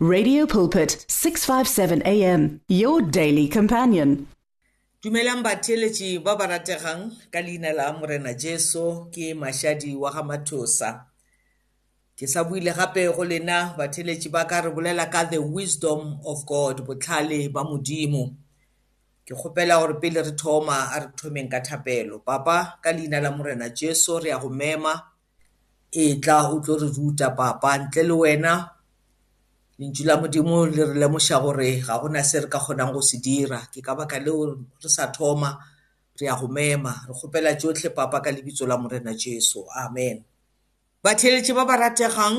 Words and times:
Radio 0.00 0.46
Pulpit 0.46 1.04
657 1.08 2.02
AM 2.06 2.60
your 2.68 3.02
daily 3.02 3.48
companion 3.50 4.28
Dumelang 5.02 5.42
batheletši 5.42 6.22
ba 6.22 6.38
barategang 6.38 7.10
ka 7.34 7.42
leina 7.42 7.74
la 7.74 7.90
Morena 7.98 8.30
Jesu 8.30 9.10
ke 9.10 9.34
Mashadi 9.34 9.98
wa 9.98 10.12
ga 10.14 10.22
Mathosa 10.22 11.02
Ke 12.14 12.30
sa 12.30 12.44
buile 12.46 12.70
gape 12.78 13.10
go 13.10 13.26
lena 13.26 13.74
batheletši 13.74 14.30
ba 14.30 14.44
ka 14.46 14.60
re 14.60 14.70
bolela 14.70 15.10
ka 15.10 15.24
the 15.26 15.42
wisdom 15.42 16.22
of 16.22 16.46
God 16.46 16.86
botlhale 16.86 17.50
ba 17.50 17.66
modimo 17.66 18.38
ke 19.26 19.34
kgopela 19.34 19.82
gore 19.82 19.98
pele 19.98 20.22
re 20.22 20.30
thoma 20.38 20.94
a 20.94 21.00
re 21.00 21.08
thomeng 21.18 21.50
ka 21.50 21.58
thapelo 21.58 22.22
papa 22.24 22.78
ka 22.80 22.94
leina 22.94 23.18
la 23.18 23.34
Morena 23.34 23.66
Jesu 23.74 24.22
re 24.22 24.30
ya 24.30 24.38
go 24.38 24.46
mema 24.48 24.94
e 25.90 26.22
tla 26.22 26.46
o 26.54 26.62
tlo 26.62 26.86
re 26.86 26.86
ruta 26.86 27.34
papa 27.34 27.74
ntle 27.82 28.06
le 28.06 28.14
wena 28.14 28.77
lentšu 29.78 30.04
la 30.04 30.16
modimo 30.16 30.66
le 30.66 30.84
re 30.84 30.94
lemoša 30.94 31.38
gore 31.42 31.80
ga 31.86 31.98
gona 32.02 32.22
se 32.30 32.40
re 32.40 32.48
ka 32.52 32.58
kgonang 32.64 32.92
go 32.94 33.00
se 33.08 33.16
dira 33.24 33.60
ke 33.72 33.80
ka 33.86 33.94
baka 33.98 34.18
leo 34.18 34.44
re 34.82 34.88
sa 34.90 35.04
thoma 35.16 35.50
re 36.18 36.26
ya 36.26 36.34
go 36.40 36.48
mema 36.48 36.92
re 37.08 37.14
kgopela 37.14 37.50
tsotlhe 37.60 37.90
papa 37.96 38.18
ka 38.24 38.30
lebitso 38.30 38.66
la 38.66 38.76
morena 38.76 39.12
jesu 39.22 39.60
amen 39.82 40.16
batlheletše 41.02 41.52
ba 41.58 41.64
ba 41.70 41.76
rategang 41.76 42.38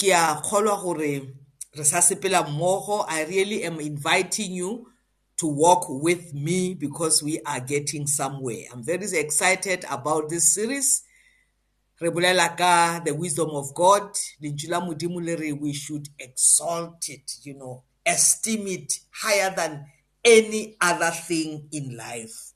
ke 0.00 0.08
a 0.16 0.24
kgolwa 0.44 0.76
gore 0.82 1.12
re 1.76 1.84
sa 1.84 2.00
sepela 2.00 2.42
mmogo 2.42 3.04
i 3.08 3.24
really 3.24 3.62
am 3.68 3.80
inviting 3.80 4.52
you 4.52 4.70
to 5.36 5.46
walk 5.46 5.84
with 5.90 6.32
me 6.32 6.74
because 6.74 7.22
we 7.22 7.36
are 7.44 7.60
getting 7.60 8.06
somewhere 8.06 8.64
i'm 8.72 8.82
very 8.82 9.04
excited 9.18 9.84
about 9.92 10.28
this 10.32 10.54
series 10.54 11.02
re 12.00 12.10
bolela 12.10 12.56
ka 12.56 13.00
the 13.04 13.10
wisdom 13.14 13.50
of 13.50 13.74
god 13.74 14.12
lentswe 14.40 14.70
la 14.70 14.80
modimo 14.80 15.20
le 15.20 15.36
re 15.36 15.52
we 15.52 15.72
should 15.72 16.08
exalt 16.18 17.08
it 17.08 17.32
you 17.42 17.54
know 17.54 17.82
esteem 18.06 18.66
it 18.68 18.92
higher 19.10 19.52
than 19.56 19.84
any 20.24 20.76
other 20.80 21.10
thing 21.10 21.68
in 21.72 21.96
life 21.96 22.52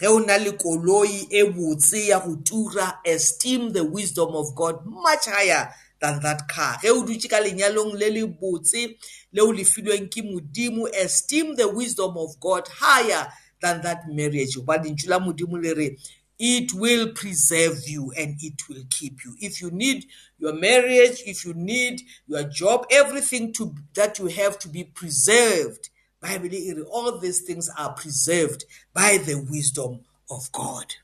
ge 0.00 0.06
o 0.06 0.18
na 0.20 0.36
le 0.38 0.52
koloi 0.52 1.26
e 1.30 1.42
botse 1.44 2.06
ya 2.06 2.20
go 2.20 2.36
tura 2.36 2.98
esteem 3.04 3.72
the 3.72 3.82
wisdom 3.84 4.28
of 4.36 4.54
god 4.54 4.86
much 4.86 5.26
higher 5.26 5.72
than 6.00 6.20
that 6.22 6.42
car 6.46 6.78
ge 6.82 6.90
o 6.90 7.02
dutse 7.02 7.28
ka 7.28 7.40
lenyalong 7.40 7.94
le 7.98 8.10
le 8.10 8.26
botse 8.26 8.96
le 9.32 9.42
o 9.42 9.52
lefilweng 9.52 10.08
ke 10.08 10.22
modimo 10.22 10.86
esteem 10.94 11.56
the 11.56 11.66
wisdom 11.66 12.16
of 12.16 12.38
god 12.38 12.68
higher 12.68 13.26
than 13.60 13.82
that 13.82 13.98
marriage 14.08 14.54
gobane 14.58 14.84
lentswe 14.84 15.10
la 15.10 15.18
modimo 15.18 15.58
le 15.58 15.74
re 15.74 15.98
it 16.38 16.72
will 16.74 17.08
preserve 17.12 17.88
you 17.88 18.12
and 18.16 18.36
it 18.42 18.68
will 18.68 18.82
keep 18.90 19.24
you 19.24 19.34
if 19.40 19.60
you 19.60 19.70
need 19.70 20.04
your 20.38 20.52
marriage 20.52 21.22
if 21.26 21.44
you 21.46 21.54
need 21.54 22.02
your 22.26 22.44
job 22.44 22.84
everything 22.90 23.52
to 23.52 23.74
that 23.94 24.18
you 24.18 24.26
have 24.26 24.58
to 24.58 24.68
be 24.68 24.84
preserved 24.84 25.88
bible 26.20 26.48
all 26.90 27.18
these 27.18 27.40
things 27.40 27.70
are 27.78 27.92
preserved 27.94 28.64
by 28.92 29.16
the 29.18 29.36
wisdom 29.50 30.00
of 30.30 30.50
god 30.52 30.94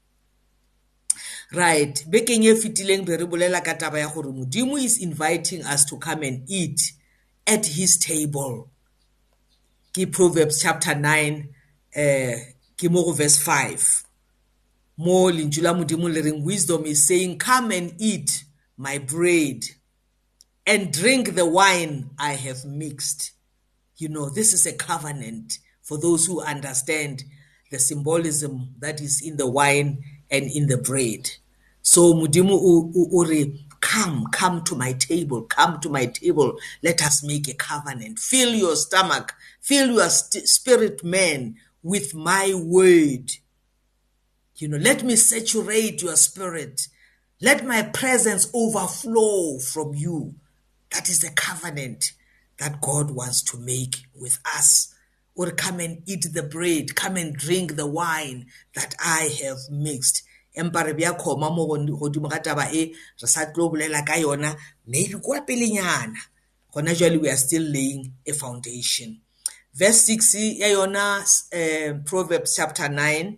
right 1.52 2.04
bekeng 2.10 2.44
e 2.46 2.54
fetileng 2.54 3.04
be 3.06 3.16
re 3.16 3.24
bolela 3.26 3.62
ka 3.64 3.74
taba 3.74 3.98
ya 4.00 4.08
gore 4.08 4.32
modimo 4.32 4.76
is 4.78 4.98
inviting 4.98 5.64
us 5.64 5.84
to 5.84 5.96
come 5.96 6.22
and 6.22 6.44
eat 6.50 6.92
at 7.46 7.64
his 7.66 7.96
table 7.96 8.68
ke 9.94 10.06
proverbs 10.12 10.60
chapter 10.60 10.94
9 10.94 11.48
eh 11.94 12.28
uh, 12.28 12.38
ke 12.76 12.88
mo 12.90 13.04
go 13.04 13.12
verse 13.12 13.36
5 13.38 14.11
mo 14.96 15.30
lentswe 15.30 15.62
la 15.62 15.72
modimo 15.74 16.08
le 16.12 16.20
reng 16.22 16.42
wisdom 16.44 16.84
is 16.84 17.06
saying 17.06 17.38
come 17.38 17.70
and 17.70 17.94
eat 17.98 18.44
my 18.76 18.98
bread 18.98 19.64
and 20.66 20.92
drink 20.92 21.34
the 21.34 21.46
wine 21.46 22.10
i 22.18 22.34
have 22.34 22.64
mixed 22.66 23.32
you 23.96 24.08
know 24.08 24.28
this 24.28 24.52
is 24.52 24.66
a 24.66 24.72
covenant 24.72 25.58
for 25.80 25.98
those 25.98 26.26
who 26.26 26.42
understand 26.42 27.24
the 27.70 27.78
symbolism 27.78 28.74
that 28.80 29.00
is 29.00 29.22
in 29.26 29.38
the 29.38 29.46
wine 29.46 30.02
and 30.30 30.50
in 30.50 30.66
the 30.66 30.76
bread 30.76 31.26
so 31.80 32.12
modimo 32.12 32.52
o 32.60 33.24
re 33.24 33.64
come 33.80 34.26
come 34.30 34.62
to 34.62 34.76
my 34.76 34.92
table 34.92 35.40
come 35.42 35.80
to 35.80 35.88
my 35.88 36.04
table 36.04 36.58
let 36.82 37.02
us 37.02 37.22
make 37.24 37.48
a 37.48 37.54
covenant 37.54 38.18
fill 38.18 38.54
your 38.54 38.76
stomach 38.76 39.32
fill 39.58 39.90
your 39.92 40.10
st 40.10 40.46
spirit 40.46 41.02
man 41.02 41.56
with 41.82 42.14
my 42.14 42.52
word 42.54 43.32
You 44.62 44.68
know, 44.68 44.76
let 44.76 45.02
me 45.02 45.16
saturate 45.16 46.00
your 46.02 46.14
spirit. 46.14 46.86
Let 47.40 47.66
my 47.66 47.82
presence 47.82 48.48
overflow 48.54 49.58
from 49.58 49.94
you. 49.96 50.36
That 50.94 51.08
is 51.08 51.18
the 51.20 51.30
covenant 51.30 52.12
that 52.58 52.80
God 52.80 53.10
wants 53.10 53.42
to 53.42 53.58
make 53.58 54.02
with 54.14 54.38
us. 54.54 54.94
Or 55.34 55.50
come 55.50 55.80
and 55.80 56.02
eat 56.06 56.28
the 56.32 56.44
bread, 56.44 56.94
come 56.94 57.16
and 57.16 57.34
drink 57.34 57.74
the 57.74 57.88
wine 57.88 58.46
that 58.76 58.94
I 59.04 59.36
have 59.42 59.58
mixed. 59.70 60.22
empa 60.56 60.84
re 60.84 60.92
bja 60.92 61.16
kgoma 61.18 61.48
mo 61.52 61.66
godimo 61.66 62.30
ga 62.30 62.38
taba 62.38 62.70
e 62.72 62.94
re 63.22 63.26
sa 63.26 63.46
tlo 63.46 63.68
bolela 63.72 64.04
ka 64.06 64.12
yona 64.20 64.54
maybe 64.86 65.14
kwa 65.14 65.40
pelenyana 65.40 66.14
gona 66.72 66.94
jale 66.94 67.18
we 67.20 67.28
are 67.30 67.36
still 67.36 67.62
laying 67.62 68.12
a 68.28 68.32
foundation 68.32 69.20
verse 69.74 70.02
6 70.08 70.34
ya 70.34 70.66
yona 70.68 71.24
um, 71.90 72.02
proverbs 72.04 72.54
chapter 72.56 72.86
9 72.90 73.36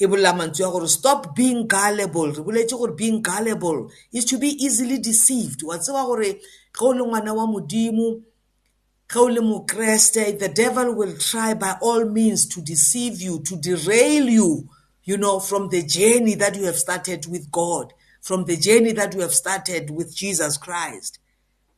e 0.00 0.06
bolola 0.06 0.32
mantswe 0.32 0.64
ya 0.66 0.70
gore 0.70 0.88
stop 0.88 1.36
being 1.36 1.68
gullible 1.68 2.32
re 2.32 2.42
boletse 2.44 2.76
gore 2.76 2.94
being 2.96 3.22
gullible 3.22 3.90
is 4.12 4.24
to 4.24 4.38
be 4.38 4.64
easily 4.64 4.98
deceived 4.98 5.62
wa 5.62 5.78
tseba 5.78 6.04
gore 6.04 6.32
ge 6.78 6.80
o 6.80 6.92
le 6.92 7.04
ngwana 7.04 7.32
wa 7.32 7.46
modimo 7.46 8.20
ge 9.12 9.18
o 9.20 9.28
le 9.28 9.40
mokreste 9.40 10.38
the 10.38 10.48
devil 10.48 10.94
will 10.96 11.16
try 11.18 11.54
by 11.54 11.76
all 11.80 12.04
means 12.06 12.46
to 12.48 12.60
deceive 12.60 13.20
you 13.22 13.38
to 13.38 13.56
derail 13.56 14.28
you 14.28 14.68
you 15.04 15.16
know 15.16 15.38
from 15.38 15.68
the 15.68 15.82
journey 15.82 16.34
that 16.34 16.56
you 16.56 16.64
have 16.64 16.78
started 16.78 17.26
with 17.26 17.48
god 17.52 17.92
from 18.20 18.44
the 18.46 18.56
journey 18.56 18.92
that 18.92 19.14
you 19.14 19.20
have 19.20 19.34
started 19.34 19.90
with 19.90 20.12
jesus 20.12 20.58
christ 20.58 21.20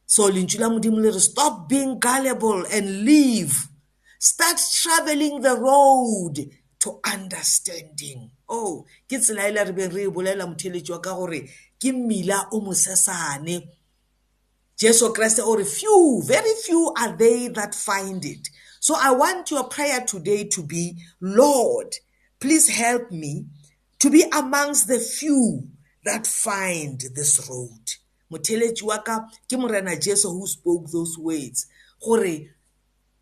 so 0.07 0.29
lentswe 0.31 0.61
la 0.61 0.69
modimo 0.71 1.01
le 1.01 1.11
re 1.11 1.21
stop 1.21 1.69
being 1.69 1.99
gullible 1.99 2.65
and 2.73 3.05
leave 3.05 3.69
start 4.19 4.59
traveling 4.83 5.43
the 5.43 5.55
road 5.55 6.49
to 6.87 7.01
understanding 7.03 8.31
oh 8.49 8.87
ke 9.11 9.19
tsela 9.19 9.47
e 9.51 9.53
le 9.53 9.63
re 9.67 9.73
beng 9.75 9.95
re 9.97 10.03
e 10.07 10.11
bolela 10.15 10.47
motheletsi 10.47 10.93
wa 10.95 11.01
ka 11.03 11.15
gore 11.19 11.41
ke 11.83 11.91
mmila 11.93 12.39
o 12.55 12.61
mosesane 12.63 13.57
jesu 14.79 15.11
kreste 15.13 15.41
o 15.43 15.57
re 15.59 15.65
few 15.65 16.23
very 16.27 16.55
few 16.63 16.93
are 17.03 17.17
they 17.19 17.49
that 17.49 17.75
find 17.75 18.25
it 18.25 18.49
so 18.79 18.95
i 19.03 19.11
want 19.11 19.51
your 19.51 19.65
prayer 19.65 20.01
today 20.07 20.45
to 20.45 20.63
be 20.63 20.95
lord 21.21 21.91
please 22.39 22.69
help 22.69 23.11
me 23.11 23.45
to 23.99 24.09
be 24.09 24.23
amongst 24.31 24.87
the 24.87 25.01
few 25.01 25.67
that 26.05 26.25
find 26.25 27.01
this 27.19 27.35
road 27.51 27.87
motheletsi 28.31 28.87
wa 28.87 29.03
ka 29.03 29.19
ke 29.51 29.59
morena 29.59 29.99
jesu 29.99 30.31
who 30.31 30.47
spoke 30.47 30.87
those 30.95 31.19
words 31.19 31.67
gore 31.99 32.31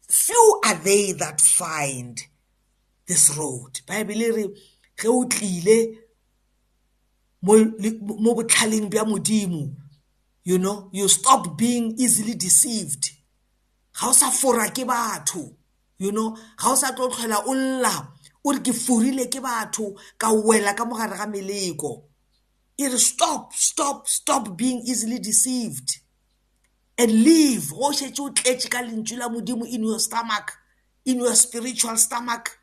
few 0.06 0.46
are 0.68 0.76
they 0.84 1.12
that 1.16 1.40
find 1.40 2.28
this 3.06 3.36
road 3.36 3.80
bible 3.86 4.22
e 4.22 4.30
re 4.32 4.44
ge 4.96 5.08
o 5.08 5.24
tlile 5.28 5.98
mo 7.42 8.34
botlhaleng 8.34 8.86
bja 8.90 9.04
modimo 9.04 9.68
you 10.44 10.58
know 10.58 10.88
you 10.92 11.08
stop 11.08 11.56
being 11.56 11.94
easily 11.98 12.34
deceived 12.34 13.12
ga 14.00 14.08
o 14.08 14.12
sa 14.12 14.30
fora 14.30 14.70
ke 14.70 14.84
batho 14.88 15.50
you 15.98 16.10
know 16.12 16.36
ga 16.56 16.72
o 16.72 16.76
sa 16.76 16.92
tlo 16.92 17.08
tlhola 17.08 17.44
o 17.46 17.52
lla 17.54 18.10
o 18.44 18.52
re 18.52 18.60
ke 18.64 18.72
forile 18.72 19.28
ke 19.28 19.40
batho 19.40 19.92
ka 20.18 20.32
wela 20.32 20.74
ka 20.74 20.84
mogare 20.84 21.16
ga 21.18 21.26
meleko 21.26 22.04
e 22.80 22.88
re 22.88 22.98
stop 22.98 23.52
stop 23.52 24.08
stop 24.08 24.56
being 24.56 24.80
easily 24.88 25.18
deceived 25.18 26.00
and 26.96 27.12
leave 27.12 27.68
go 27.70 27.92
shetse 27.92 28.20
o 28.20 28.30
tletse 28.32 28.68
ka 28.70 28.80
lentswe 28.82 29.16
la 29.18 29.28
modimo 29.28 29.66
in 29.68 29.84
your 29.84 30.00
stomach 30.00 30.56
in 31.04 31.18
your 31.20 31.34
spiritual 31.36 31.96
stomach 31.98 32.56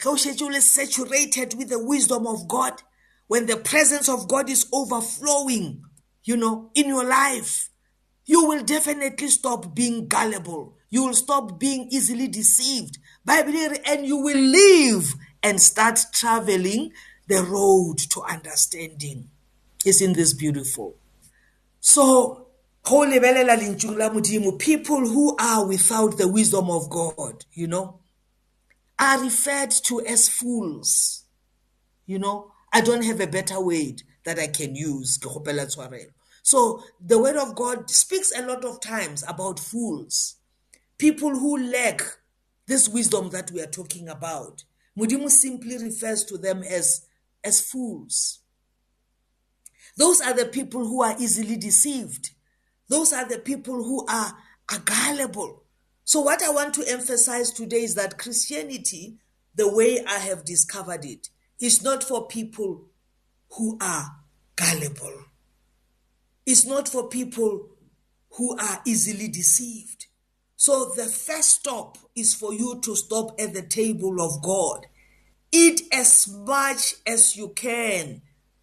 ge 0.00 0.08
o 0.08 0.16
šetše 0.16 0.42
o 0.44 0.48
le 0.48 0.60
saturated 0.60 1.54
with 1.54 1.68
the 1.68 1.78
wisdom 1.78 2.26
of 2.26 2.48
god 2.48 2.82
when 3.28 3.46
the 3.46 3.56
presence 3.56 4.08
of 4.08 4.26
god 4.28 4.48
is 4.48 4.66
overflowing 4.72 5.82
you 6.24 6.36
know 6.36 6.70
in 6.74 6.88
your 6.88 7.04
life 7.04 7.68
you 8.24 8.46
will 8.46 8.62
definitely 8.64 9.28
stop 9.28 9.74
being 9.74 10.08
gullible 10.08 10.74
you 10.88 11.04
will 11.04 11.14
stop 11.14 11.58
being 11.60 11.86
easily 11.90 12.26
deceived 12.28 12.98
bible 13.24 13.76
and 13.86 14.06
you 14.06 14.16
will 14.16 14.40
live 14.40 15.14
and 15.42 15.60
start 15.60 16.00
traveling 16.12 16.90
the 17.28 17.42
road 17.44 17.98
to 17.98 18.22
understanding 18.22 19.28
isn't 19.84 20.14
this 20.14 20.32
beautiful 20.32 20.96
so 21.80 22.46
go 22.84 23.00
lebelela 23.04 23.56
lentjung 23.56 23.96
la 23.96 24.10
modimo 24.10 24.56
people 24.58 25.06
who 25.08 25.36
are 25.38 25.66
without 25.66 26.16
the 26.16 26.26
wisdom 26.28 26.70
of 26.70 26.88
god 26.88 27.44
you 27.52 27.66
know 27.66 27.98
are 29.00 29.20
referred 29.22 29.70
to 29.70 30.02
as 30.04 30.28
fools 30.28 31.24
you 32.04 32.18
know 32.18 32.52
i 32.72 32.82
don't 32.82 33.02
have 33.02 33.20
a 33.20 33.26
better 33.26 33.58
word 33.60 34.02
that 34.24 34.38
i 34.38 34.46
can 34.46 34.76
use 34.76 35.16
ke 35.18 35.22
gopela 35.26 35.64
tshwarelo 35.66 36.10
so 36.42 36.84
the 37.06 37.18
word 37.18 37.36
of 37.36 37.54
god 37.54 37.90
speaks 37.90 38.30
a 38.36 38.42
lot 38.46 38.64
of 38.64 38.78
times 38.80 39.24
about 39.26 39.58
fools 39.58 40.36
people 40.98 41.30
who 41.30 41.56
lack 41.72 42.02
this 42.66 42.88
wisdom 42.90 43.30
that 43.30 43.50
we 43.50 43.60
are 43.62 43.70
talking 43.80 44.06
about 44.08 44.64
modimo 44.98 45.30
simply 45.30 45.78
refers 45.78 46.22
to 46.24 46.36
them 46.38 46.62
as 46.62 47.06
as 47.42 47.60
fools 47.62 48.40
those 49.96 50.20
are 50.20 50.34
the 50.34 50.44
people 50.46 50.84
who 50.84 51.02
are 51.02 51.16
easily 51.18 51.56
deceived 51.56 52.30
those 52.90 53.14
are 53.16 53.26
the 53.28 53.38
people 53.38 53.82
who 53.82 54.04
are 54.06 54.36
are 54.70 54.78
gullible 54.84 55.59
So, 56.12 56.18
what 56.18 56.42
I 56.42 56.50
want 56.50 56.74
to 56.74 56.82
emphasize 56.90 57.52
today 57.52 57.84
is 57.84 57.94
that 57.94 58.18
Christianity, 58.18 59.18
the 59.54 59.72
way 59.72 60.04
I 60.04 60.18
have 60.18 60.44
discovered 60.44 61.04
it, 61.04 61.28
is 61.60 61.84
not 61.84 62.02
for 62.02 62.26
people 62.26 62.86
who 63.52 63.78
are 63.80 64.06
gullible, 64.56 65.26
it's 66.44 66.66
not 66.66 66.88
for 66.88 67.08
people 67.08 67.68
who 68.32 68.56
are 68.58 68.80
easily 68.84 69.28
deceived. 69.28 70.06
So, 70.56 70.86
the 70.96 71.04
first 71.06 71.60
stop 71.60 71.96
is 72.16 72.34
for 72.34 72.52
you 72.54 72.80
to 72.82 72.96
stop 72.96 73.40
at 73.40 73.54
the 73.54 73.62
table 73.62 74.20
of 74.20 74.42
God. 74.42 74.86
Eat 75.52 75.82
as 75.92 76.26
much 76.26 76.96
as 77.06 77.36
you 77.36 77.50
can 77.50 78.22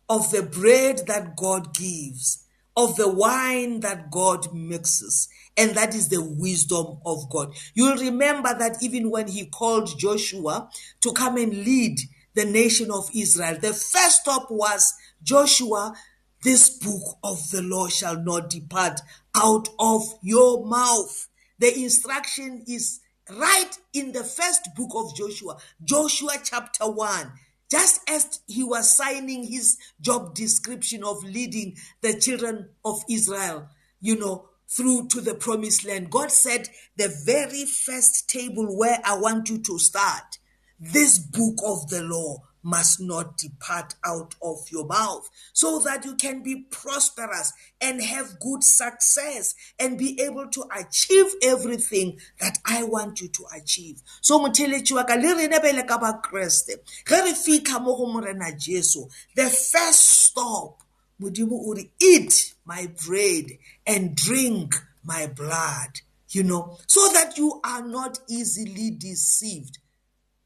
of 0.09 0.31
the 0.31 0.43
bread 0.43 1.03
that 1.07 1.37
God 1.37 1.73
gives 1.73 2.43
of 2.77 2.95
the 2.95 3.09
wine 3.09 3.79
that 3.79 4.11
God 4.11 4.53
mixes. 4.53 5.27
And 5.57 5.71
that 5.71 5.95
is 5.95 6.09
the 6.09 6.21
wisdom 6.21 6.99
of 7.05 7.27
God. 7.31 7.53
You'll 7.73 7.97
remember 7.97 8.55
that 8.57 8.77
even 8.81 9.09
when 9.09 9.27
he 9.27 9.47
called 9.47 9.99
Joshua 9.99 10.69
to 11.01 11.11
come 11.11 11.37
and 11.37 11.51
lead 11.51 11.99
the 12.35 12.45
nation 12.45 12.91
of 12.91 13.09
Israel, 13.15 13.55
the 13.55 13.73
first 13.73 14.21
stop 14.21 14.51
was 14.51 14.93
Joshua, 15.23 15.95
this 16.43 16.69
book 16.77 17.17
of 17.23 17.49
the 17.49 17.63
law 17.63 17.87
shall 17.87 18.23
not 18.23 18.51
depart 18.51 19.01
out 19.35 19.69
of 19.79 20.03
your 20.21 20.63
mouth. 20.63 21.27
The 21.57 21.73
instruction 21.79 22.63
is 22.67 22.99
right 23.27 23.71
in 23.91 24.11
the 24.11 24.23
first 24.23 24.69
book 24.75 24.91
of 24.93 25.15
Joshua, 25.15 25.57
Joshua 25.83 26.33
chapter 26.43 26.89
1, 26.89 27.31
just 27.69 27.99
as 28.09 28.39
he 28.47 28.63
was 28.63 28.95
signing 28.95 29.43
his 29.43 29.77
job 30.01 30.33
description 30.35 31.03
of 31.03 31.23
leading 31.23 31.75
the 32.01 32.19
children 32.19 32.69
of 32.85 33.03
Israel, 33.09 33.67
you 33.99 34.17
know, 34.17 34.49
through 34.69 35.07
to 35.07 35.21
the 35.21 35.35
promised 35.35 35.85
land. 35.85 36.09
God 36.09 36.31
said, 36.31 36.69
The 36.97 37.09
very 37.25 37.65
first 37.65 38.29
table 38.29 38.77
where 38.77 38.99
I 39.03 39.17
want 39.17 39.49
you 39.49 39.57
to 39.59 39.79
start, 39.79 40.39
this 40.79 41.19
book 41.19 41.55
of 41.65 41.87
the 41.89 42.03
law, 42.03 42.37
must 42.63 42.99
not 42.99 43.37
depart 43.37 43.95
out 44.05 44.35
of 44.41 44.67
your 44.71 44.85
mouth, 44.85 45.29
so 45.53 45.79
that 45.79 46.05
you 46.05 46.15
can 46.15 46.41
be 46.41 46.63
prosperous 46.69 47.53
and 47.79 48.01
have 48.01 48.39
good 48.39 48.63
success 48.63 49.53
and 49.79 49.97
be 49.97 50.19
able 50.21 50.47
to 50.47 50.65
achieve 50.75 51.25
everything 51.43 52.19
that 52.39 52.57
I 52.65 52.83
want 52.83 53.21
you 53.21 53.27
to 53.29 53.43
achieve. 53.55 54.01
So 54.21 54.39
motheletši 54.39 54.95
wa 54.95 55.03
ka 55.03 55.15
le 55.15 55.35
rena 55.35 55.59
bele 55.59 55.83
ka 55.83 55.97
ba 55.97 56.19
Kriste, 56.23 56.77
ge 57.05 57.21
re 57.23 57.33
fika 57.33 57.79
mo 57.79 57.95
go 57.95 58.11
morena 58.11 58.51
Jesu, 58.57 59.07
the 59.35 59.49
first 59.49 60.01
stop 60.01 60.81
modimo 61.21 61.53
o 61.53 61.73
re 61.73 61.89
eat 62.01 62.53
my 62.65 62.87
bread 63.05 63.45
and 63.85 64.15
drink 64.15 64.75
my 65.03 65.25
blood 65.27 66.01
you 66.31 66.43
know 66.43 66.77
so 66.85 67.07
that 67.13 67.37
you 67.37 67.61
are 67.63 67.87
not 67.87 68.19
easily 68.27 68.91
deceived 68.91 69.77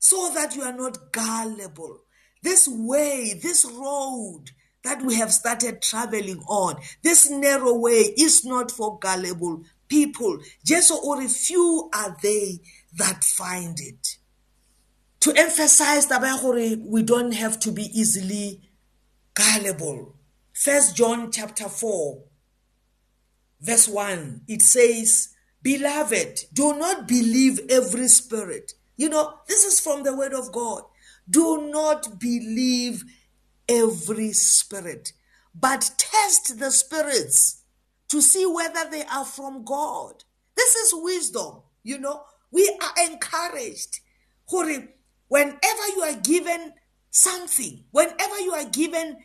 so 0.01 0.31
that 0.33 0.55
you 0.55 0.63
are 0.63 0.73
not 0.73 1.11
gullible. 1.13 2.01
This 2.41 2.67
way, 2.67 3.39
this 3.41 3.63
road 3.65 4.45
that 4.83 4.99
we 5.03 5.15
have 5.15 5.31
started 5.31 5.79
traveling 5.83 6.39
on, 6.49 6.81
this 7.03 7.29
narrow 7.29 7.75
way 7.77 8.11
is 8.17 8.43
not 8.43 8.71
for 8.71 8.97
gullible 8.97 9.61
people. 9.87 10.39
Just 10.65 10.89
or 10.91 11.21
few 11.29 11.87
are 11.93 12.17
they 12.23 12.61
that 12.97 13.23
find 13.23 13.79
it. 13.79 14.17
To 15.19 15.33
emphasize 15.35 16.07
that 16.07 16.77
we 16.87 17.03
don't 17.03 17.33
have 17.33 17.59
to 17.59 17.71
be 17.71 17.83
easily 17.97 18.59
gullible. 19.35 20.15
First 20.51 20.95
John 20.95 21.31
chapter 21.31 21.69
4, 21.69 22.23
verse 23.61 23.87
1, 23.87 24.41
it 24.47 24.63
says, 24.63 25.29
Beloved, 25.61 26.45
do 26.51 26.75
not 26.75 27.07
believe 27.07 27.59
every 27.69 28.07
spirit 28.07 28.73
You 28.97 29.09
know, 29.09 29.33
this 29.47 29.63
is 29.63 29.79
from 29.79 30.03
the 30.03 30.15
word 30.15 30.33
of 30.33 30.51
God. 30.51 30.83
Do 31.29 31.69
not 31.69 32.19
believe 32.19 33.03
every 33.67 34.31
spirit, 34.33 35.13
but 35.55 35.91
test 35.97 36.59
the 36.59 36.71
spirits 36.71 37.61
to 38.09 38.21
see 38.21 38.45
whether 38.45 38.89
they 38.89 39.03
are 39.05 39.25
from 39.25 39.63
God. 39.63 40.23
This 40.55 40.75
is 40.75 40.91
wisdom. 40.93 41.61
You 41.83 41.99
know, 41.99 42.23
we 42.51 42.69
are 42.81 43.05
encouraged. 43.09 43.99
Whenever 44.49 45.87
you 45.95 46.01
are 46.03 46.15
given 46.21 46.73
something, 47.09 47.83
whenever 47.91 48.37
you 48.39 48.51
are 48.53 48.65
given 48.69 49.17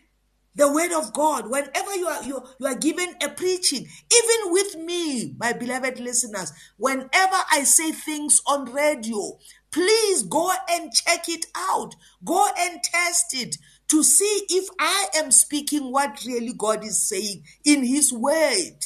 the 0.57 0.73
word 0.73 0.91
of 0.93 1.13
God, 1.13 1.51
whenever 1.51 1.95
you 1.95 2.07
are 2.09 2.23
you, 2.25 2.43
you 2.59 2.67
are 2.67 2.75
given 2.75 3.09
a 3.23 3.29
preaching, 3.29 3.81
even 3.81 4.53
with 4.53 4.77
me, 4.79 5.35
my 5.39 5.53
beloved 5.53 6.01
listeners, 6.01 6.53
whenever 6.79 7.37
I 7.53 7.63
say 7.65 7.93
things 7.93 8.41
on 8.47 8.73
radio, 8.73 9.39
please 9.71 10.23
go 10.23 10.51
and 10.71 10.93
check 10.93 11.29
it 11.29 11.47
out. 11.57 11.95
Go 12.25 12.49
and 12.59 12.83
test 12.83 13.35
it 13.35 13.57
to 13.89 14.03
see 14.03 14.43
if 14.49 14.67
I 14.81 15.07
am 15.17 15.31
speaking 15.31 15.93
what 15.93 16.25
really 16.27 16.55
God 16.57 16.83
is 16.85 17.07
saying 17.07 17.45
in 17.65 17.85
His 17.85 18.13
Word. 18.13 18.83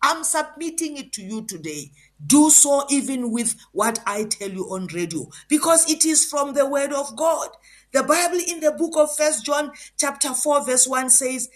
I'm 0.00 0.22
submitting 0.22 0.96
it 0.96 1.12
to 1.14 1.22
you 1.22 1.44
today. 1.44 1.90
Do 2.24 2.48
so 2.50 2.84
even 2.88 3.32
with 3.32 3.56
what 3.72 3.98
I 4.06 4.24
tell 4.24 4.50
you 4.50 4.64
on 4.66 4.86
radio 4.88 5.26
because 5.48 5.88
it 5.90 6.04
is 6.04 6.24
from 6.24 6.54
the 6.54 6.66
Word 6.66 6.92
of 6.92 7.14
God. 7.16 7.48
The 7.92 8.02
Bible 8.02 8.38
in 8.46 8.60
the 8.60 8.72
book 8.72 8.96
of 8.98 9.16
First 9.16 9.46
John 9.46 9.72
chapter 9.98 10.34
4 10.34 10.64
verse 10.66 10.86
1 10.86 11.08
says, 11.10 11.48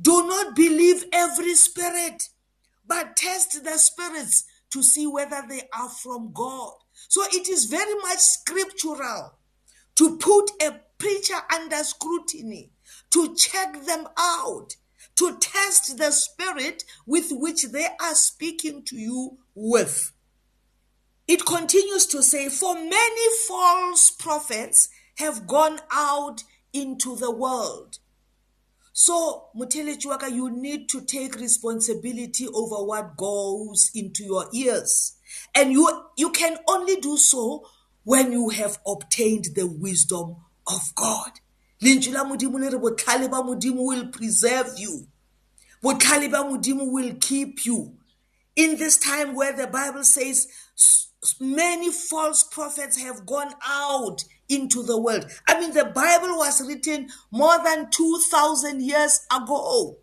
"Do 0.00 0.26
not 0.26 0.56
believe 0.56 1.04
every 1.12 1.54
spirit, 1.56 2.30
but 2.86 3.16
test 3.16 3.64
the 3.64 3.76
spirits 3.78 4.44
to 4.70 4.82
see 4.82 5.06
whether 5.06 5.44
they 5.46 5.68
are 5.74 5.90
from 5.90 6.32
God." 6.32 6.72
So 7.08 7.22
it 7.24 7.48
is 7.50 7.66
very 7.66 7.94
much 7.96 8.18
scriptural 8.18 9.34
to 9.96 10.16
put 10.16 10.50
a 10.62 10.80
preacher 10.98 11.40
under 11.52 11.84
scrutiny, 11.84 12.72
to 13.10 13.34
check 13.36 13.84
them 13.84 14.08
out, 14.16 14.76
to 15.16 15.36
test 15.36 15.98
the 15.98 16.12
spirit 16.12 16.84
with 17.04 17.30
which 17.30 17.64
they 17.64 17.90
are 18.00 18.14
speaking 18.14 18.84
to 18.86 18.96
you 18.96 19.36
with. 19.54 20.12
It 21.28 21.44
continues 21.46 22.06
to 22.06 22.22
say, 22.22 22.48
For 22.50 22.74
many 22.74 23.38
false 23.46 24.10
prophets 24.10 24.88
have 25.18 25.46
gone 25.46 25.78
out 25.90 26.42
into 26.72 27.16
the 27.16 27.30
world. 27.30 27.98
So, 28.92 29.48
Mutelechiwaka, 29.56 30.30
you 30.32 30.50
need 30.50 30.88
to 30.90 31.00
take 31.00 31.36
responsibility 31.40 32.46
over 32.48 32.76
what 32.86 33.16
goes 33.16 33.90
into 33.94 34.24
your 34.24 34.46
ears. 34.52 35.16
And 35.54 35.72
you, 35.72 36.04
you 36.16 36.30
can 36.30 36.58
only 36.68 36.96
do 36.96 37.16
so 37.16 37.66
when 38.04 38.30
you 38.32 38.50
have 38.50 38.78
obtained 38.86 39.46
the 39.56 39.66
wisdom 39.66 40.36
of 40.68 40.92
God. 40.94 41.30
Linjula 41.82 42.24
Mudimu 42.30 42.70
Botlaliba 42.72 43.42
Mudimu 43.44 43.84
will 43.86 44.06
preserve 44.08 44.68
you. 44.76 45.08
Botlaliba 45.82 46.48
Mudimu 46.48 46.90
will 46.90 47.14
keep 47.20 47.66
you. 47.66 47.96
In 48.54 48.76
this 48.76 48.96
time 48.96 49.34
where 49.34 49.52
the 49.52 49.66
Bible 49.66 50.04
says, 50.04 50.46
many 51.40 51.90
false 51.92 52.44
prophets 52.44 53.00
have 53.00 53.26
gone 53.26 53.52
out 53.66 54.24
into 54.48 54.82
the 54.82 55.00
world. 55.00 55.24
I 55.48 55.58
mean, 55.58 55.72
the 55.72 55.84
Bible 55.86 56.36
was 56.36 56.60
written 56.66 57.08
more 57.30 57.62
than 57.62 57.90
2,000 57.90 58.82
years 58.82 59.20
ago. 59.34 59.98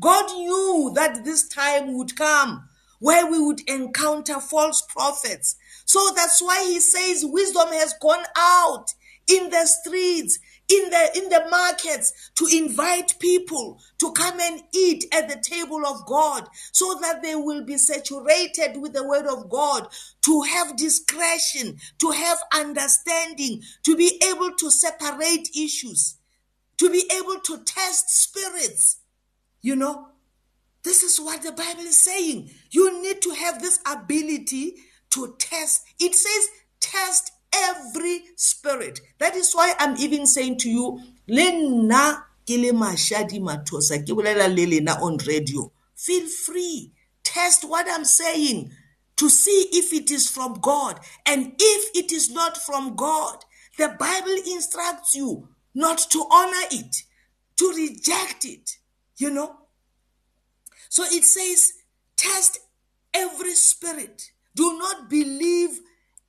God 0.00 0.26
knew 0.36 0.92
that 0.96 1.24
this 1.24 1.48
time 1.48 1.96
would 1.96 2.16
come 2.16 2.68
where 2.98 3.30
we 3.30 3.38
would 3.40 3.60
encounter 3.68 4.40
false 4.40 4.82
prophets. 4.88 5.56
So 5.84 6.00
that's 6.16 6.40
why 6.42 6.64
he 6.64 6.80
says 6.80 7.24
wisdom 7.24 7.68
has 7.72 7.94
gone 8.00 8.24
out 8.36 8.86
in 9.28 9.50
the 9.50 9.66
streets. 9.66 10.38
in 10.70 10.88
the 10.88 11.18
in 11.18 11.28
the 11.28 11.46
markets 11.50 12.30
to 12.36 12.46
invite 12.56 13.18
people 13.18 13.78
to 13.98 14.10
come 14.12 14.40
and 14.40 14.62
eat 14.72 15.04
at 15.12 15.28
the 15.28 15.36
table 15.40 15.84
of 15.86 16.06
God 16.06 16.48
so 16.72 16.96
that 17.02 17.22
they 17.22 17.34
will 17.34 17.64
be 17.64 17.76
saturated 17.76 18.78
with 18.80 18.94
the 18.94 19.06
word 19.06 19.26
of 19.26 19.50
God 19.50 19.88
to 20.22 20.40
have 20.42 20.76
discretion 20.76 21.78
to 21.98 22.10
have 22.12 22.38
understanding 22.54 23.62
to 23.84 23.94
be 23.94 24.18
able 24.26 24.52
to 24.56 24.70
separate 24.70 25.50
issues 25.54 26.16
to 26.78 26.88
be 26.90 27.04
able 27.14 27.40
to 27.40 27.62
test 27.64 28.08
spirits 28.08 29.00
you 29.60 29.76
know 29.76 30.08
this 30.82 31.02
is 31.02 31.20
what 31.20 31.40
the 31.42 31.52
bible 31.52 31.82
is 31.82 32.02
saying 32.02 32.50
you 32.70 33.00
need 33.02 33.20
to 33.22 33.30
have 33.30 33.60
this 33.62 33.78
ability 33.86 34.74
to 35.10 35.34
test 35.38 35.84
it 36.00 36.14
says 36.14 36.48
test 36.80 37.30
every 37.62 38.24
spirit. 38.36 39.00
That 39.18 39.34
is 39.36 39.52
why 39.52 39.74
I'm 39.78 39.96
even 39.98 40.26
saying 40.26 40.58
to 40.58 40.70
you, 40.70 41.00
le 41.28 41.40
nna 41.42 42.20
ke 42.44 42.58
le 42.60 42.72
Mashadi 42.72 43.40
Mathosa 43.40 43.98
ke 44.02 44.10
bolela 44.10 44.48
le 44.48 44.66
lena 44.66 44.98
on 45.02 45.16
radio. 45.26 45.70
Feel 45.94 46.26
free. 46.26 46.92
Test 47.22 47.64
what 47.68 47.86
I'm 47.88 48.04
saying 48.04 48.70
to 49.16 49.28
see 49.28 49.68
if 49.72 49.92
it 49.92 50.10
is 50.10 50.28
from 50.28 50.54
God. 50.60 51.00
And 51.26 51.54
if 51.58 51.90
it 51.96 52.12
is 52.12 52.30
not 52.30 52.56
from 52.56 52.96
God, 52.96 53.44
the 53.78 53.94
Bible 53.98 54.36
instructs 54.54 55.14
you 55.14 55.48
not 55.74 55.98
to 56.10 56.24
honor 56.30 56.66
it, 56.70 56.96
to 57.56 57.72
reject 57.76 58.44
it, 58.44 58.78
you 59.16 59.30
know. 59.30 59.56
So 60.88 61.02
it 61.04 61.24
says, 61.24 61.72
test 62.16 62.58
every 63.12 63.54
spirit. 63.54 64.30
Do 64.54 64.78
not 64.78 65.10
believe 65.10 65.80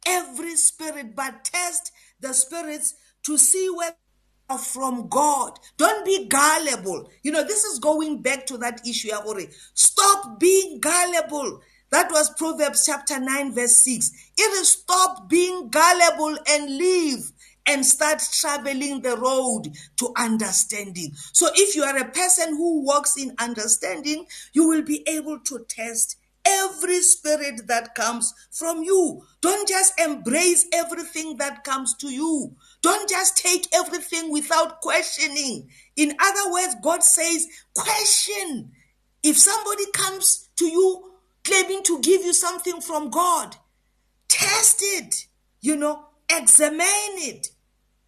every 0.06 0.56
spirit, 0.56 1.16
but 1.16 1.44
test 1.44 1.92
the 2.20 2.34
spirits 2.34 2.96
to 3.24 3.38
see 3.38 3.68
whether 3.70 4.60
from 4.64 5.08
God. 5.10 5.54
Don't 5.78 6.06
be 6.06 6.28
gullible. 6.28 7.10
You 7.24 7.32
know, 7.32 7.44
this 7.44 7.64
is 7.64 7.80
going 7.80 8.22
back 8.22 8.46
to 8.48 8.58
that 8.60 8.88
issue, 8.88 9.10
Agori. 9.10 9.52
Stop 9.74 10.40
being 10.40 10.80
gullible. 10.80 11.62
That 11.92 12.12
was 12.12 12.30
Proverbs 12.36 12.86
chapter 12.86 13.20
9, 13.20 13.54
verse 13.56 13.84
6. 13.84 14.12
It 14.38 14.42
is 14.62 14.70
stop 14.72 15.28
being 15.30 15.70
gullible 15.70 16.38
and 16.48 16.78
live 16.78 17.32
and 17.68 17.84
start 17.84 18.22
traveling 18.34 19.02
the 19.02 19.18
road 19.18 19.70
to 19.98 20.14
understanding. 20.16 21.12
So, 21.34 21.48
if 21.56 21.76
you 21.76 21.82
are 21.84 21.98
a 21.98 22.12
person 22.12 22.50
who 22.56 22.84
walks 22.84 23.18
in 23.18 23.34
understanding, 23.40 24.28
you 24.54 24.68
will 24.68 24.84
be 24.84 25.04
able 25.08 25.40
to 25.40 25.66
test 25.68 26.18
every 26.46 27.02
spirit 27.02 27.68
that 27.68 27.96
comes 27.96 28.34
from 28.52 28.84
you. 28.84 29.24
Don't 29.42 29.68
just 29.68 30.00
embrace 30.00 30.66
everything 30.74 31.38
that 31.38 31.64
comes 31.64 31.96
to 31.96 32.08
you. 32.10 32.56
Don't 32.82 33.10
just 33.10 33.38
take 33.38 33.68
everything 33.74 34.32
without 34.32 34.82
questioning. 34.82 35.70
In 35.96 36.16
other 36.22 36.52
words, 36.54 36.76
God 36.84 37.04
says, 37.04 37.48
question. 37.76 38.72
If 39.24 39.38
somebody 39.38 39.84
comes 39.94 40.50
to 40.58 40.66
you 40.66 41.12
claiming 41.44 41.84
to 41.84 42.00
give 42.02 42.22
you 42.24 42.34
something 42.34 42.80
from 42.82 43.10
God, 43.10 43.56
test 44.28 44.82
it, 44.84 45.26
you 45.62 45.76
know, 45.76 46.06
examine 46.30 46.88
it, 47.22 47.48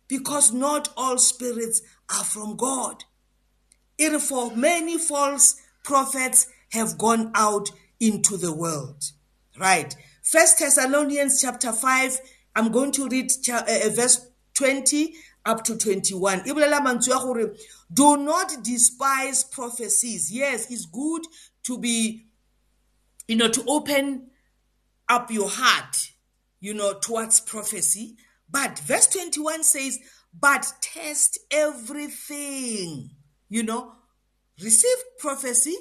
because 0.08 0.52
not 0.54 0.90
all 0.96 1.18
spirits 1.18 1.82
are 2.16 2.24
from 2.24 2.56
God. 2.56 3.04
Therefore, 3.98 4.56
many 4.56 5.00
false 5.00 5.56
prophets 5.84 6.48
have 6.72 7.00
gone 7.00 7.32
out 7.34 7.72
into 8.00 8.38
the 8.38 8.54
world. 8.54 9.04
Right. 9.60 9.96
First 10.24 10.60
Thessalonians 10.60 11.42
chapter 11.42 11.72
5, 11.72 12.20
I'm 12.56 12.72
going 12.72 12.92
to 12.94 13.08
read 13.08 13.32
uh, 13.52 13.64
uh, 13.68 13.90
verse 13.90 14.28
20 14.54 15.16
up 15.46 15.64
to 15.64 15.78
21. 15.78 16.42
E 16.46 16.52
bolela 16.54 16.80
mantswe 16.80 17.10
ya 17.12 17.22
gore 17.22 17.56
do 17.92 18.18
not 18.18 18.64
despise 18.64 19.44
prophecies. 19.46 20.32
Yes, 20.32 20.70
it's 20.70 20.86
good 20.86 21.22
to 21.64 21.78
be 21.80 22.26
you 23.28 23.36
know 23.36 23.48
to 23.48 23.64
open 23.68 24.28
up 25.10 25.32
your 25.32 25.50
heart, 25.50 25.98
you 26.60 26.74
know, 26.74 26.94
towards 26.94 27.40
prophecy. 27.40 28.16
But 28.50 28.78
verse 28.80 29.08
21 29.08 29.64
says, 29.64 30.00
but 30.40 30.72
test 30.82 31.40
everything. 31.50 33.10
You 33.50 33.64
know, 33.64 33.94
receive 34.62 34.98
prophecy, 35.20 35.76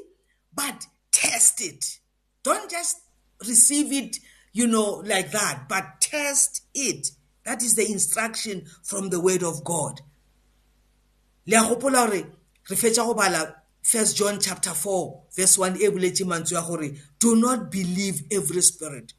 but 0.55 0.87
test 1.13 1.61
it. 1.61 1.99
Don't 2.47 2.71
just 2.71 3.01
receive 3.45 3.93
it, 3.93 4.19
you 4.53 4.69
know, 4.69 5.03
like 5.05 5.33
that, 5.33 5.65
but 5.69 6.01
test 6.01 6.63
it. 6.77 7.09
That 7.45 7.61
is 7.65 7.75
the 7.75 7.91
instruction 7.91 8.67
from 8.85 9.09
the 9.09 9.19
word 9.21 9.43
of 9.43 9.65
God. 9.65 10.01
Le 11.45 11.57
hopola 11.57 12.07
hore 12.07 12.13
re 12.71 12.77
fetsa 12.77 13.05
go 13.05 13.15
bala 13.15 13.53
1 13.93 14.05
John 14.15 14.39
chapter 14.41 14.71
4 14.71 15.23
verse 15.35 15.59
1 15.59 15.77
e 15.79 15.89
buletse 15.91 16.25
mantswe 16.25 16.53
ya 16.53 16.65
gore 16.65 16.93
do 17.19 17.35
not 17.35 17.69
believe 17.69 18.23
every 18.31 18.61
spirit. 18.63 19.13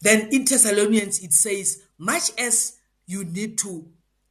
Then 0.00 0.28
in 0.32 0.44
Thessalonians 0.44 1.22
it 1.22 1.32
says 1.32 1.84
much 1.98 2.30
as 2.36 2.78
you 3.06 3.22
need 3.22 3.58
to 3.58 3.86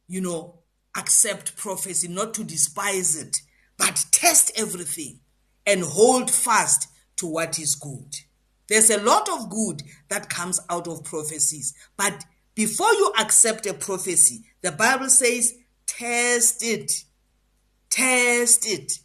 you 0.08 0.20
know 0.20 0.56
accept 0.94 1.56
prophecy 1.56 2.08
not 2.08 2.34
to 2.34 2.44
despise 2.44 3.16
it 3.16 3.38
but 3.78 4.04
test 4.10 4.52
everything 4.60 5.20
and 5.66 5.82
hold 5.82 6.30
fast 6.30 6.88
to 7.16 7.26
what 7.26 7.58
is 7.58 7.74
good. 7.74 8.18
There's 8.68 8.90
a 8.90 9.02
lot 9.02 9.28
of 9.28 9.50
good 9.50 9.82
that 10.08 10.30
comes 10.30 10.60
out 10.70 10.88
of 10.88 11.04
prophecies. 11.04 11.74
But 11.96 12.24
before 12.54 12.92
you 12.92 13.12
accept 13.18 13.66
a 13.66 13.74
prophecy, 13.74 14.44
the 14.62 14.72
Bible 14.72 15.08
says, 15.08 15.54
test 15.86 16.64
it. 16.64 17.04
Test 17.90 18.68
it. 18.70 18.98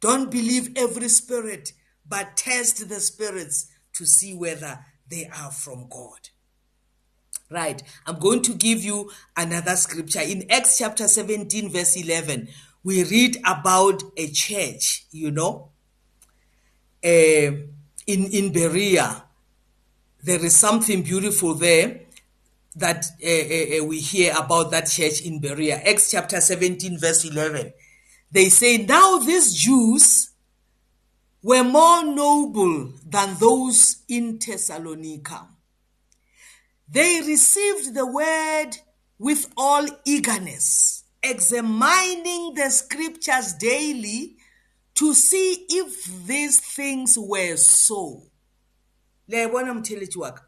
Don't 0.00 0.30
believe 0.30 0.76
every 0.76 1.08
spirit, 1.08 1.72
but 2.08 2.36
test 2.36 2.88
the 2.88 3.00
spirits 3.00 3.68
to 3.94 4.04
see 4.06 4.34
whether 4.34 4.80
they 5.08 5.26
are 5.26 5.50
from 5.52 5.88
God. 5.88 6.30
Right. 7.50 7.82
I'm 8.06 8.18
going 8.18 8.42
to 8.42 8.54
give 8.54 8.82
you 8.82 9.12
another 9.36 9.76
scripture. 9.76 10.20
In 10.22 10.46
Acts 10.50 10.78
chapter 10.78 11.06
17, 11.06 11.70
verse 11.70 11.96
11, 11.96 12.48
we 12.82 13.04
read 13.04 13.36
about 13.46 14.02
a 14.16 14.28
church, 14.30 15.06
you 15.12 15.30
know, 15.30 15.70
Eh, 17.04 17.46
in 18.06 18.24
in 18.32 18.50
Berea 18.50 19.24
there 20.22 20.42
is 20.42 20.56
something 20.56 21.02
beautiful 21.02 21.52
there 21.52 22.00
that 22.76 23.04
uh, 23.22 23.78
uh, 23.78 23.84
we 23.84 24.00
hear 24.00 24.32
about 24.38 24.70
that 24.70 24.88
church 24.88 25.20
in 25.20 25.38
Berea. 25.38 25.82
Acts 25.84 26.10
chapter 26.12 26.40
17, 26.40 26.98
verse 26.98 27.26
11. 27.26 27.74
They 28.32 28.48
say, 28.48 28.78
Now 28.78 29.18
these 29.18 29.52
Jews 29.54 30.30
were 31.42 31.62
more 31.62 32.02
noble 32.04 32.94
than 33.06 33.36
those 33.38 33.98
in 34.08 34.38
Thessalonica. 34.38 35.46
They 36.88 37.20
received 37.20 37.92
the 37.94 38.06
word 38.06 38.70
with 39.18 39.52
all 39.58 39.86
eagerness, 40.06 41.04
examining 41.22 42.54
the 42.54 42.70
scriptures 42.70 43.52
daily 43.60 44.36
to 44.94 45.12
see 45.12 45.64
if 45.68 46.04
these 46.26 46.60
things 46.60 47.18
were 47.18 47.56
so 47.56 48.22
leyabona 49.30 49.74
mthelethi 49.74 50.18
waka 50.18 50.42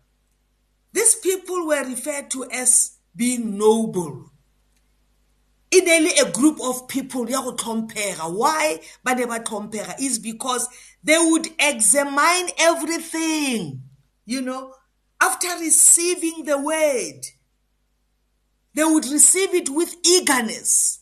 these 0.93 1.15
people 1.17 1.67
were 1.67 1.85
referred 1.85 2.31
to 2.31 2.45
as 2.51 2.97
being 3.15 3.59
noble 3.59 4.31
e 5.71 5.81
ne 5.81 5.97
e 5.97 6.01
le 6.01 6.29
a 6.29 6.33
group 6.33 6.59
of 6.63 6.87
people 6.89 7.29
ya 7.31 7.43
go 7.43 7.53
tlhomphega 7.53 8.27
why 8.33 8.81
ba 9.05 9.15
ne 9.15 9.25
ba 9.27 9.39
tlhomphega 9.41 9.97
is 10.01 10.19
because 10.19 10.69
they 11.05 11.19
would 11.19 11.49
examine 11.59 12.49
everything 12.59 13.83
you 14.27 14.41
know 14.43 14.73
after 15.21 15.49
receiving 15.61 16.45
the 16.45 16.59
word 16.59 17.21
they 18.75 18.85
would 18.85 19.07
receive 19.07 19.55
it 19.55 19.69
with 19.71 19.97
eagerness 20.05 21.01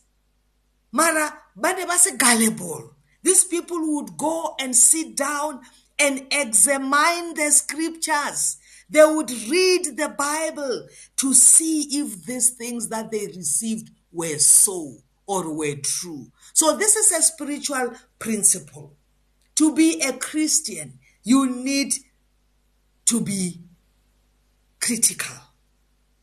mara 0.92 1.38
ba 1.56 1.74
ne 1.74 1.84
ba 1.86 1.98
se 1.98 2.16
gullible 2.16 2.93
These 3.24 3.44
people 3.44 3.78
would 3.94 4.16
go 4.18 4.54
and 4.60 4.76
sit 4.76 5.16
down 5.16 5.62
and 5.98 6.26
examine 6.30 7.32
the 7.34 7.50
scriptures. 7.50 8.58
They 8.90 9.02
would 9.02 9.30
read 9.30 9.96
the 9.96 10.14
Bible 10.16 10.86
to 11.16 11.32
see 11.34 12.00
if 12.02 12.26
these 12.26 12.50
things 12.50 12.88
that 12.90 13.10
they 13.10 13.26
received 13.28 13.90
were 14.12 14.38
so 14.38 14.96
or 15.26 15.52
were 15.54 15.74
true. 15.82 16.30
So, 16.52 16.76
this 16.76 16.96
is 16.96 17.10
a 17.12 17.22
spiritual 17.22 17.94
principle. 18.18 18.94
To 19.56 19.74
be 19.74 20.02
a 20.02 20.12
Christian, 20.12 20.98
you 21.22 21.46
need 21.48 21.94
to 23.06 23.20
be 23.22 23.60
critical. 24.82 25.36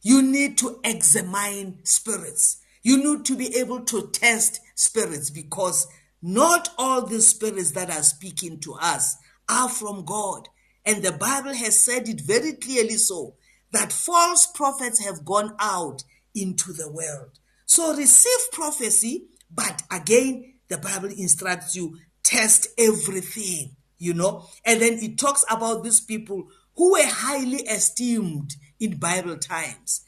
You 0.03 0.21
need 0.21 0.57
to 0.59 0.79
examine 0.83 1.79
spirits. 1.83 2.57
You 2.83 2.97
need 2.97 3.25
to 3.25 3.35
be 3.35 3.55
able 3.57 3.81
to 3.85 4.07
test 4.11 4.59
spirits 4.75 5.29
because 5.31 5.87
Not 6.21 6.69
all 6.77 7.05
these 7.05 7.29
spirits 7.29 7.71
that 7.71 7.89
are 7.89 8.03
speaking 8.03 8.59
to 8.59 8.75
us 8.75 9.15
are 9.49 9.69
from 9.69 10.05
God. 10.05 10.47
And 10.85 11.01
the 11.03 11.11
Bible 11.11 11.53
has 11.53 11.79
said 11.79 12.07
it 12.09 12.21
very 12.21 12.53
clearly 12.53 12.97
so 12.97 13.35
that 13.71 13.91
false 13.91 14.45
prophets 14.45 14.99
have 15.03 15.25
gone 15.25 15.55
out 15.59 16.03
into 16.35 16.73
the 16.73 16.91
world. 16.91 17.39
So 17.65 17.95
receive 17.95 18.51
prophecy, 18.51 19.25
but 19.49 19.81
again, 19.91 20.55
the 20.67 20.77
Bible 20.77 21.09
instructs 21.09 21.75
you 21.75 21.97
test 22.23 22.67
everything, 22.77 23.75
you 23.97 24.13
know. 24.13 24.45
And 24.65 24.81
then 24.81 24.99
it 25.01 25.17
talks 25.17 25.43
about 25.49 25.83
these 25.83 26.01
people 26.01 26.47
who 26.75 26.91
were 26.93 27.05
highly 27.07 27.63
esteemed 27.67 28.55
in 28.79 28.97
Bible 28.97 29.37
times. 29.37 30.01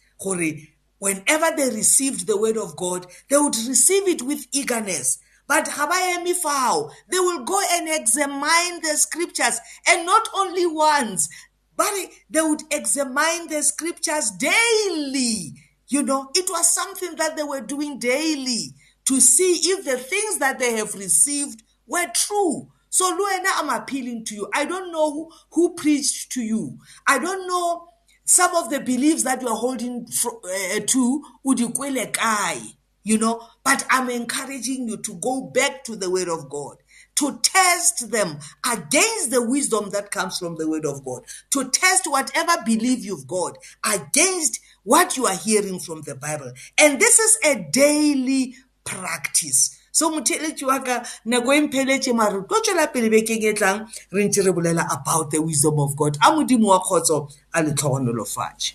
Whenever 0.99 1.55
they 1.57 1.75
received 1.75 2.27
the 2.27 2.37
word 2.39 2.57
of 2.57 2.75
God, 2.75 3.07
they 3.29 3.37
would 3.37 3.55
receive 3.57 4.07
it 4.07 4.21
with 4.21 4.47
eagerness 4.53 5.17
but 5.47 5.65
habayemi 5.67 6.33
fao 6.35 6.89
they 7.09 7.19
will 7.19 7.43
go 7.43 7.61
and 7.73 7.89
examine 7.89 8.81
the 8.81 8.97
scriptures 8.97 9.59
and 9.87 10.05
not 10.05 10.27
only 10.35 10.65
once 10.65 11.29
but 11.75 11.91
they 12.29 12.41
would 12.41 12.61
examine 12.71 13.47
the 13.49 13.61
scriptures 13.61 14.31
daily 14.31 15.53
you 15.87 16.01
know 16.01 16.29
it 16.33 16.45
was 16.49 16.73
something 16.73 17.15
that 17.15 17.35
they 17.37 17.43
were 17.43 17.61
doing 17.61 17.99
daily 17.99 18.73
to 19.05 19.19
see 19.19 19.53
if 19.63 19.83
the 19.85 19.97
things 19.97 20.37
that 20.39 20.59
they 20.59 20.75
have 20.75 20.93
received 20.95 21.63
were 21.87 22.07
true 22.13 22.69
so 22.89 23.05
luena 23.17 23.49
i'm 23.57 23.69
appealing 23.69 24.23
to 24.25 24.35
you 24.35 24.47
i 24.53 24.63
don't 24.65 24.91
know 24.91 25.11
who, 25.11 25.31
who 25.51 25.73
preached 25.75 26.31
to 26.31 26.41
you 26.41 26.77
i 27.07 27.19
don't 27.19 27.47
know 27.47 27.87
some 28.25 28.55
of 28.55 28.69
the 28.69 28.79
beliefs 28.79 29.23
that 29.23 29.41
you 29.41 29.47
are 29.49 29.57
holding 29.57 30.07
eh, 30.53 30.79
to 30.85 31.23
udikwele 31.45 32.11
kai 32.13 32.61
you 33.03 33.17
know. 33.17 33.45
But 33.63 33.85
I'm 33.89 34.09
encouraging 34.09 34.87
you 34.87 34.97
to 34.97 35.13
go 35.15 35.41
back 35.41 35.83
to 35.85 35.95
the 35.95 36.09
Word 36.09 36.27
of 36.29 36.49
God, 36.49 36.77
to 37.15 37.39
test 37.43 38.11
them 38.11 38.39
against 38.69 39.31
the 39.31 39.41
wisdom 39.43 39.89
that 39.91 40.11
comes 40.11 40.39
from 40.39 40.55
the 40.55 40.67
Word 40.67 40.85
of 40.85 41.05
God, 41.05 41.23
to 41.51 41.69
test 41.69 42.05
whatever 42.07 42.53
belief 42.65 43.05
you've 43.05 43.27
got 43.27 43.57
against 43.85 44.59
what 44.83 45.15
you 45.15 45.25
are 45.25 45.37
hearing 45.37 45.79
from 45.79 46.01
the 46.01 46.15
Bible. 46.15 46.51
And 46.77 46.99
this 46.99 47.19
is 47.19 47.37
a 47.45 47.67
daily 47.71 48.55
practice. 48.83 49.79
so 49.93 50.07
motheletši 50.09 50.65
wa 50.65 50.77
ka 50.81 50.95
nako 51.29 51.51
e 51.53 51.59
mpheletše 51.61 52.15
mare 52.17 52.31
tlo 52.47 52.59
tswela 52.63 52.87
pele 52.89 53.09
bekeng 53.13 53.43
e 53.45 53.51
tlang 53.53 53.85
re 54.11 54.23
ntse 54.25 54.41
re 54.47 54.51
bolela 54.51 54.87
about 54.95 55.29
the 55.29 55.39
wisdom 55.41 55.77
of 55.79 55.95
god 55.95 56.17
a 56.17 56.31
modimo 56.33 56.67
wa 56.73 56.79
kgotso 56.81 57.21
a 57.53 57.61
letlhogonolofatše 57.61 58.73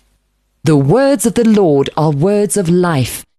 the 0.63 0.77
words 0.77 1.25
of 1.25 1.33
the 1.33 1.43
lord 1.43 1.89
are 1.97 2.11
words 2.15 2.55
of 2.55 2.69
life 2.69 3.25